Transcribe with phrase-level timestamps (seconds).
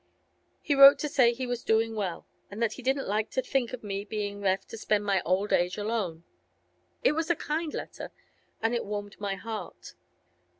[0.63, 3.71] He wrote to say he was doing well, and that he didn't like to think
[3.71, 6.23] of me being left to spend my old age alone.
[7.03, 8.11] It was a kind letter,
[8.63, 9.93] and it warmed my heart.